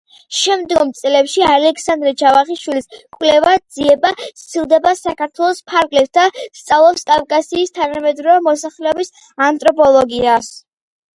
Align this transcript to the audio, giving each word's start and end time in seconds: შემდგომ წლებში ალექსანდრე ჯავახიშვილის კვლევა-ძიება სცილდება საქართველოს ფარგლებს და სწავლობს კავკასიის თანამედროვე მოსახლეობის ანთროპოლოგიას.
შემდგომ 0.35 0.91
წლებში 0.99 1.43
ალექსანდრე 1.47 2.13
ჯავახიშვილის 2.21 2.87
კვლევა-ძიება 3.17 4.13
სცილდება 4.43 4.93
საქართველოს 5.01 5.61
ფარგლებს 5.73 6.11
და 6.19 6.23
სწავლობს 6.61 7.07
კავკასიის 7.15 7.75
თანამედროვე 7.79 8.43
მოსახლეობის 8.49 9.13
ანთროპოლოგიას. 9.49 10.53